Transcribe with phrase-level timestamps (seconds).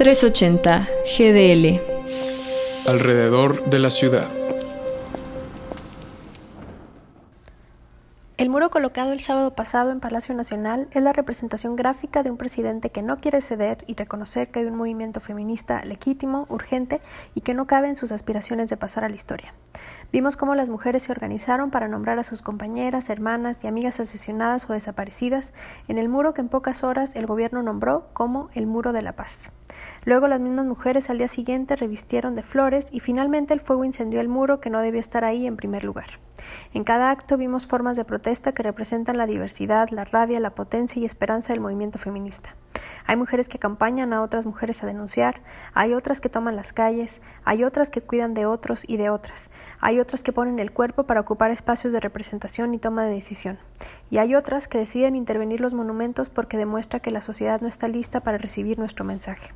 [0.00, 1.78] 380 GDL.
[2.88, 4.28] Alrededor de la ciudad.
[8.38, 12.38] El muro colocado el sábado pasado en Palacio Nacional es la representación gráfica de un
[12.38, 17.02] presidente que no quiere ceder y reconocer que hay un movimiento feminista legítimo, urgente
[17.34, 19.52] y que no cabe en sus aspiraciones de pasar a la historia.
[20.12, 24.70] Vimos cómo las mujeres se organizaron para nombrar a sus compañeras, hermanas y amigas asesinadas
[24.70, 25.52] o desaparecidas
[25.88, 29.12] en el muro que en pocas horas el gobierno nombró como el Muro de la
[29.12, 29.52] Paz.
[30.04, 34.20] Luego las mismas mujeres al día siguiente revistieron de flores y finalmente el fuego incendió
[34.20, 36.18] el muro que no debía estar ahí en primer lugar.
[36.72, 41.00] En cada acto vimos formas de protesta que representan la diversidad, la rabia, la potencia
[41.00, 42.54] y esperanza del movimiento feminista.
[43.10, 45.40] Hay mujeres que acompañan a otras mujeres a denunciar,
[45.74, 49.50] hay otras que toman las calles, hay otras que cuidan de otros y de otras,
[49.80, 53.58] hay otras que ponen el cuerpo para ocupar espacios de representación y toma de decisión,
[54.10, 57.88] y hay otras que deciden intervenir los monumentos porque demuestra que la sociedad no está
[57.88, 59.52] lista para recibir nuestro mensaje.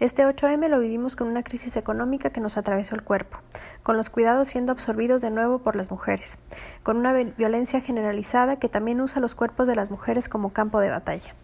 [0.00, 3.40] Este 8M lo vivimos con una crisis económica que nos atravesó el cuerpo,
[3.82, 6.38] con los cuidados siendo absorbidos de nuevo por las mujeres,
[6.82, 10.88] con una violencia generalizada que también usa los cuerpos de las mujeres como campo de
[10.88, 11.34] batalla.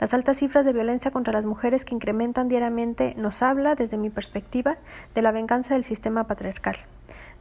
[0.00, 4.10] Las altas cifras de violencia contra las mujeres que incrementan diariamente nos habla, desde mi
[4.10, 4.78] perspectiva,
[5.14, 6.76] de la venganza del sistema patriarcal.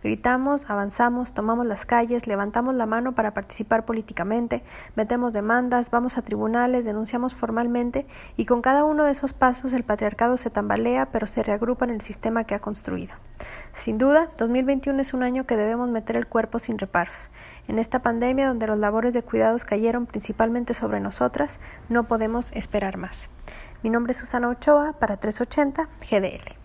[0.03, 4.63] Gritamos, avanzamos, tomamos las calles, levantamos la mano para participar políticamente,
[4.95, 9.83] metemos demandas, vamos a tribunales, denunciamos formalmente y con cada uno de esos pasos el
[9.83, 13.15] patriarcado se tambalea pero se reagrupa en el sistema que ha construido.
[13.73, 17.31] Sin duda, 2021 es un año que debemos meter el cuerpo sin reparos.
[17.67, 21.59] En esta pandemia donde los labores de cuidados cayeron principalmente sobre nosotras,
[21.89, 23.29] no podemos esperar más.
[23.83, 26.56] Mi nombre es Susana Ochoa para 380 GDL.